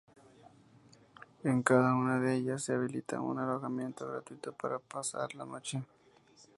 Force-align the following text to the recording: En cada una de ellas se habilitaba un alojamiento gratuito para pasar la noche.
En 1.43 1.61
cada 1.61 1.93
una 1.93 2.19
de 2.19 2.33
ellas 2.33 2.63
se 2.63 2.73
habilitaba 2.73 3.21
un 3.21 3.37
alojamiento 3.37 4.07
gratuito 4.07 4.51
para 4.51 4.79
pasar 4.79 5.35
la 5.35 5.45
noche. 5.45 5.83